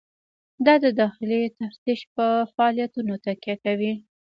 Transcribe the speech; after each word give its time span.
دا 0.65 0.73
د 0.83 0.85
داخلي 1.01 1.41
تفتیش 1.59 1.99
په 2.15 2.25
فعالیتونو 2.53 3.13
تکیه 3.25 3.55
کوي. 3.63 3.93